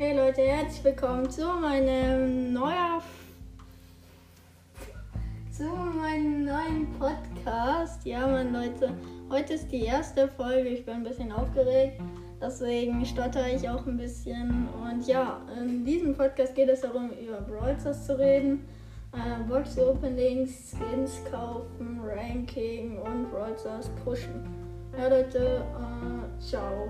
[0.00, 3.02] Hey Leute, herzlich willkommen zu meinem neuer
[5.52, 8.06] zu meinem neuen Podcast.
[8.06, 8.94] Ja, meine Leute,
[9.28, 10.70] heute ist die erste Folge.
[10.70, 12.00] Ich bin ein bisschen aufgeregt,
[12.40, 14.68] deswegen stotter ich auch ein bisschen.
[14.82, 18.64] Und ja, in diesem Podcast geht es darum, über Brawl Stars zu reden,
[19.12, 24.48] äh, Box Openings, Skins kaufen, Ranking und Brawl Stars pushen.
[24.98, 26.88] Ja, Leute, äh, ciao.